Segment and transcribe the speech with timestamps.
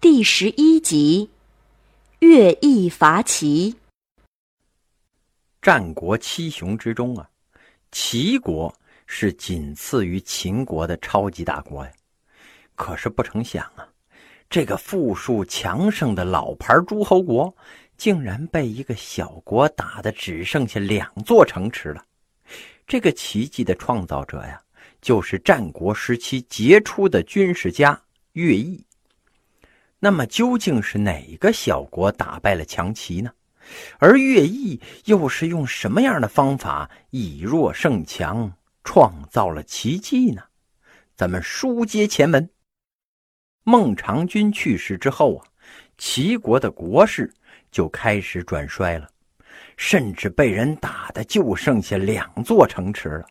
[0.00, 1.28] 第十一集：
[2.20, 3.74] 乐毅伐齐。
[5.60, 7.28] 战国七雄之中啊，
[7.90, 8.72] 齐国
[9.08, 11.90] 是仅次于秦国的超级大国呀。
[12.76, 13.88] 可是不成想啊，
[14.48, 17.52] 这个富庶强盛的老牌诸侯国，
[17.96, 22.04] 竟然被一个小国打的只剩下两座城池了。
[22.86, 24.62] 这个奇迹的创造者呀，
[25.00, 28.00] 就是战国时期杰出的军事家
[28.34, 28.80] 乐毅。
[30.00, 33.32] 那么究竟是哪个小国打败了强齐呢？
[33.98, 38.52] 而乐毅又是用什么样的方法以弱胜强，
[38.84, 40.42] 创造了奇迹呢？
[41.16, 42.48] 咱们书接前文，
[43.64, 45.46] 孟尝君去世之后啊，
[45.98, 47.34] 齐国的国势
[47.70, 49.10] 就开始转衰了，
[49.76, 53.26] 甚至被人打的就剩下两座城池了。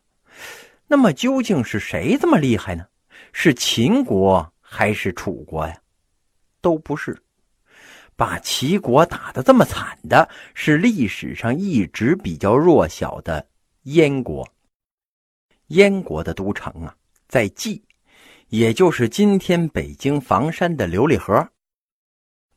[0.85, 2.85] 那么究竟是谁这么厉害呢？
[3.31, 5.75] 是秦国还是楚国呀？
[6.67, 7.17] 都不是，
[8.17, 13.47] 把齐国打得这么惨的是历史上一直比较弱小的
[13.83, 14.45] 燕国。
[15.67, 16.93] 燕国的都城啊，
[17.29, 17.81] 在蓟，
[18.49, 21.49] 也就是今天北京房山的琉璃河。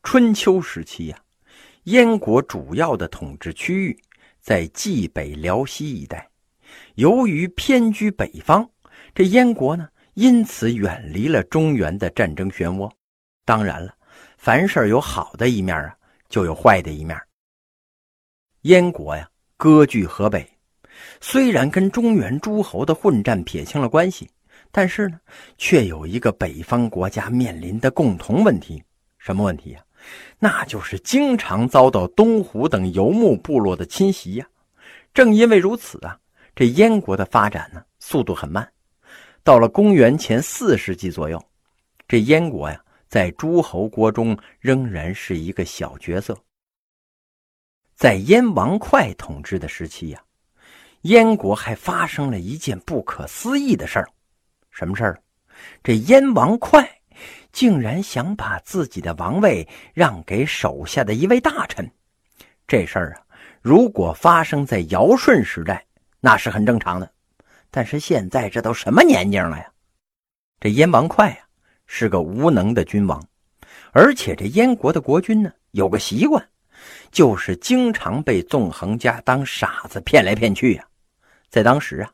[0.02, 1.22] 春秋时期呀，
[1.84, 3.97] 燕国主要的统治区域
[4.41, 6.28] 在蓟北辽西一带。
[6.97, 8.69] 由于偏居北方，
[9.14, 12.91] 这燕国呢，因此远离了中原的战争漩涡。
[13.45, 13.92] 当然了，
[14.41, 15.94] 凡事有好的一面啊，
[16.30, 17.14] 就有坏的一面。
[18.62, 20.48] 燕国呀，割据河北，
[21.20, 24.30] 虽然跟中原诸侯的混战撇清了关系，
[24.70, 25.20] 但是呢，
[25.58, 28.83] 却有一个北方国家面临的共同问题，
[29.18, 29.84] 什么问题呀？
[30.38, 34.48] 那就是经常遭到东胡等游牧部落的侵袭呀。
[35.12, 36.18] 正因为如此啊，
[36.55, 38.66] 这燕国的发展呢，速度很慢。
[39.44, 41.38] 到了公元前四世纪左右，
[42.08, 42.83] 这燕国呀。
[43.11, 46.39] 在诸侯国中仍然是一个小角色。
[47.97, 50.22] 在燕王哙统治的时期呀，
[51.02, 54.08] 燕国还发生了一件不可思议的事儿。
[54.70, 55.20] 什么事儿？
[55.83, 56.89] 这燕王哙
[57.51, 61.90] 竟然想把自己的王位让给手下的一位大臣。
[62.68, 63.27] 这事儿啊，
[63.61, 65.84] 如果发生在尧舜时代，
[66.20, 67.13] 那是很正常的。
[67.73, 69.73] 但是现在这都什么年龄了呀？
[70.61, 71.36] 这燕王哙呀！
[71.92, 73.20] 是个无能的君王，
[73.90, 76.48] 而且这燕国的国君呢，有个习惯，
[77.11, 80.86] 就是经常被纵横家当傻子骗来骗去呀。
[81.48, 82.12] 在当时啊，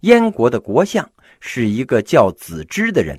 [0.00, 1.10] 燕国的国相
[1.40, 3.18] 是一个叫子之的人，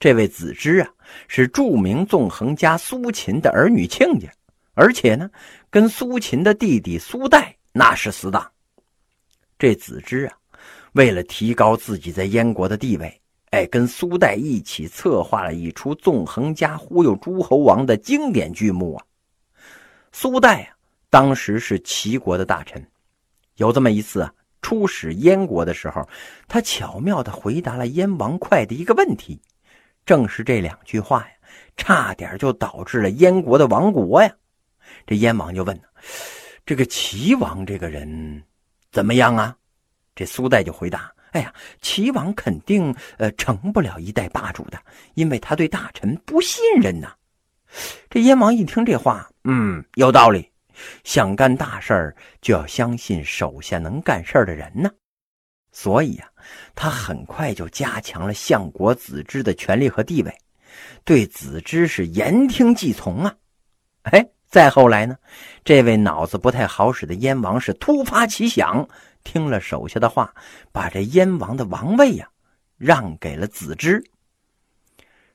[0.00, 0.88] 这位子之啊，
[1.28, 4.32] 是著名纵横家苏秦的儿女亲家，
[4.72, 5.30] 而且呢，
[5.68, 8.50] 跟苏秦的弟弟苏代那是死党。
[9.58, 10.32] 这子之啊，
[10.94, 13.21] 为了提高自己在燕国的地位。
[13.52, 19.04] 哎，跟苏代一起策划了一出纵横家忽悠诸侯王的经典剧目啊！
[20.10, 20.76] 苏代啊，
[21.10, 22.82] 当时是齐国的大臣，
[23.56, 26.08] 有这么一次啊，出使燕国的时候，
[26.48, 29.38] 他巧妙的回答了燕王哙的一个问题，
[30.06, 31.32] 正是这两句话呀，
[31.76, 34.34] 差点就导致了燕国的亡国呀！
[35.06, 35.78] 这燕王就问
[36.64, 38.42] 这个齐王这个人
[38.90, 39.54] 怎么样啊？
[40.14, 41.12] 这苏代就回答。
[41.32, 44.78] 哎呀，齐王肯定呃成不了一代霸主的，
[45.14, 47.12] 因为他对大臣不信任呐。
[48.08, 50.50] 这燕王一听这话，嗯，有道理。
[51.04, 54.90] 想干大事儿，就要相信手下能干事儿的人呢。
[55.70, 56.28] 所以呀，
[56.74, 60.34] 他很快就加强了相国子之的权力和地位，
[61.04, 63.34] 对子之是言听计从啊。
[64.02, 65.16] 哎，再后来呢，
[65.64, 68.86] 这位脑子不太好使的燕王是突发奇想。
[69.24, 70.34] 听了手下的话，
[70.72, 72.28] 把这燕王的王位呀
[72.76, 74.02] 让给了子之。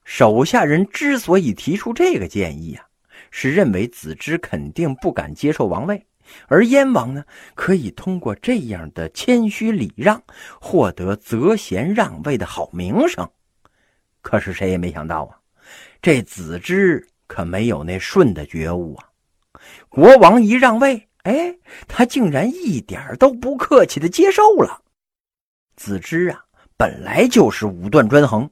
[0.03, 2.85] 手下人之所以提出这个建议啊，
[3.31, 6.05] 是认为子之肯定不敢接受王位，
[6.47, 10.21] 而燕王呢可以通过这样的谦虚礼让，
[10.61, 13.29] 获得择贤让位的好名声。
[14.21, 15.39] 可是谁也没想到啊，
[16.01, 19.09] 这子之可没有那顺的觉悟啊！
[19.89, 21.06] 国王一让位。
[21.27, 21.53] 哎，
[21.89, 24.81] 他竟然一点都不客气的接受了。
[25.75, 26.41] 子之啊，
[26.77, 28.49] 本来就是武断专横，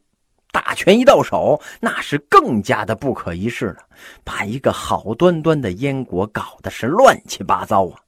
[0.51, 3.77] 大权一到手，那是更加的不可一世了，
[4.25, 8.01] 把一个好端端的燕国搞得是乱七八糟啊！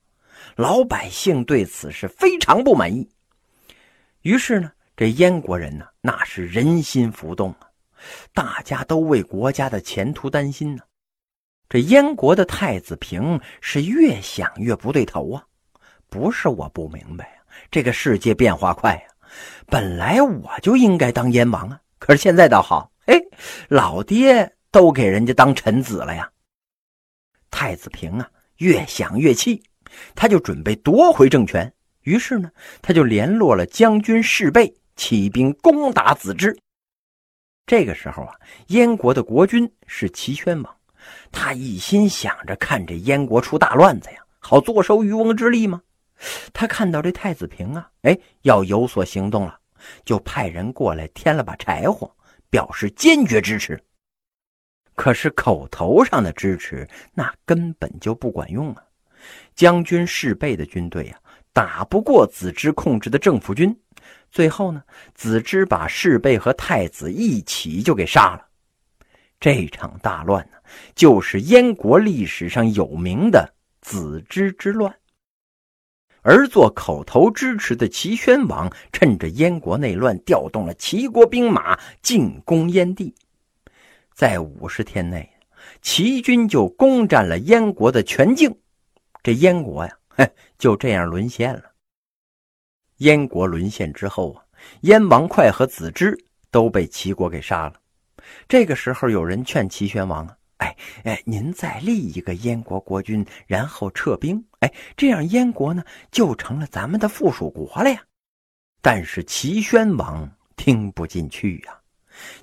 [0.58, 3.10] 老百姓对此是非常不满意。
[4.24, 7.70] 于是呢，这燕国人呢，那是人心浮动啊，
[8.34, 10.84] 大家都为国家的前途担心呢。
[11.70, 15.44] 这燕国的太子平是越想越不对头啊！
[16.10, 19.02] 不是我不明白啊，这个世界变化快呀，
[19.66, 23.20] 本来我就应该当燕王啊，可是现在倒好，哎，
[23.68, 26.32] 老爹都给人家当臣子了呀。
[27.52, 29.62] 太子平啊，越想越气，
[30.16, 31.74] 他就准备夺回政权。
[32.04, 32.50] 于是呢，
[32.82, 36.58] 他就联络了将军士备，起兵攻打子之。
[37.66, 38.34] 这个时候啊，
[38.68, 40.77] 燕国的国君是齐宣王，
[41.32, 45.82] 他一心想着看这燕国出大乱子呀，好坐收渔翁之利吗？
[46.52, 49.60] 他看到这太子平啊，哎，要有所行动了，
[50.04, 52.12] 就派人过来添了把柴火，
[52.50, 53.80] 表示坚决支持。
[54.96, 58.84] 可是口头上的支持，那根本就不管用啊！
[59.54, 61.20] 将军士备的军队呀，
[61.54, 63.80] 打不过子之控制的政府军，
[64.32, 64.82] 最后呢，
[65.14, 68.47] 子之把士备和太子一起就给杀了。
[69.40, 70.58] 这场大乱呢，
[70.96, 74.94] 就是燕国历史上有名的子之之乱。
[76.24, 83.16] 而做口头支持的齐宣王，趁着燕国内乱，调动了齐国兵马进攻燕地。
[84.14, 85.30] 在五十天内，
[85.82, 88.54] 齐军就攻占了燕国的全境，
[89.24, 91.64] 这燕国呀，嘿，就这样沦陷了。
[92.98, 94.44] 燕国沦陷之后啊，
[94.82, 96.18] 燕王哙和子之
[96.50, 97.76] 都被齐国给杀了。
[98.48, 108.02] 这个时候，有人劝齐宣王啊，哎哎，您再立一个燕国国君，然后撤兵，哎，这样燕国呢就成了咱们的附属国了呀。
[108.82, 111.74] 但是齐宣王听不进去呀。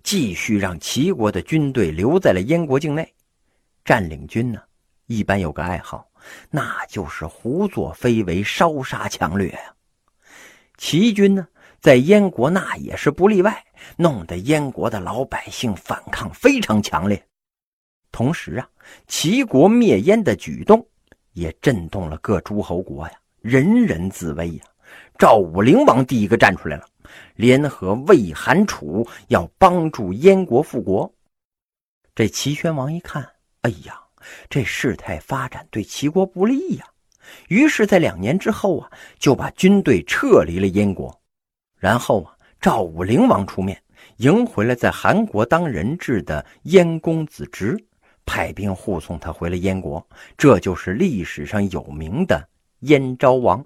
[0.05, 3.13] 继续让齐国的军队留在了燕国境内，
[3.85, 4.63] 占领军呢，
[5.07, 6.09] 一般有个爱好，
[6.49, 9.75] 那就是胡作非为、烧杀抢掠呀。
[10.77, 11.49] 齐军呢，
[11.85, 13.63] 在燕国那也是不例外，
[13.99, 17.23] 弄得燕国的老百姓反抗非常强烈。
[18.11, 18.67] 同时啊，
[19.07, 20.83] 齐国灭燕的举动
[21.35, 24.65] 也震动了各诸侯国呀，人人自危呀。
[25.19, 26.87] 赵武灵王第一个站出来了。
[27.35, 31.15] 联合魏、韩、楚，要帮助燕国复国。
[32.15, 33.29] 这齐宣王一看，
[33.61, 34.01] 哎呀，
[34.49, 36.87] 这事态发展对齐国不利呀。
[37.49, 41.15] 于是，在两年之后啊，就把军队撤离了燕国。
[41.85, 42.33] 然后啊，
[42.63, 43.79] 赵武灵王出面
[44.17, 47.77] 迎回了在韩国当人质的燕公子直，
[48.25, 50.03] 派兵护送他回了燕国。
[50.39, 52.49] 这就是历史上有名的
[52.81, 53.63] 燕昭王。